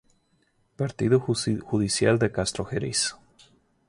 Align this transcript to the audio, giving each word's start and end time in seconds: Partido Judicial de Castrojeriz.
Partido 0.77 1.19
Judicial 1.19 2.17
de 2.17 2.31
Castrojeriz. 2.31 3.13